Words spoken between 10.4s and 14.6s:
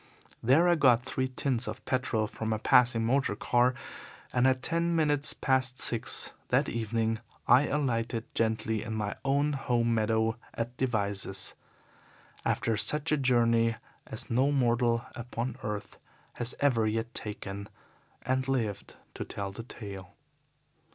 at Devizes, after such a journey as no